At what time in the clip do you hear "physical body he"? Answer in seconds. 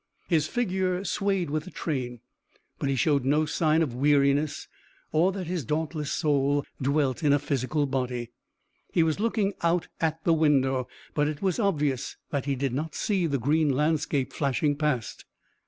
7.37-9.03